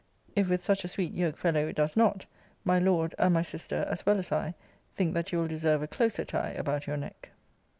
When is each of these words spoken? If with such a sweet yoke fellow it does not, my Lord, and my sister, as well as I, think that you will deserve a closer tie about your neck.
If 0.35 0.49
with 0.49 0.63
such 0.63 0.83
a 0.83 0.87
sweet 0.87 1.13
yoke 1.13 1.37
fellow 1.37 1.67
it 1.67 1.75
does 1.75 1.95
not, 1.95 2.25
my 2.63 2.79
Lord, 2.79 3.13
and 3.19 3.35
my 3.35 3.43
sister, 3.43 3.85
as 3.87 4.03
well 4.03 4.17
as 4.17 4.31
I, 4.31 4.55
think 4.95 5.13
that 5.13 5.31
you 5.31 5.37
will 5.37 5.47
deserve 5.47 5.83
a 5.83 5.87
closer 5.87 6.25
tie 6.25 6.55
about 6.57 6.87
your 6.87 6.97
neck. 6.97 7.29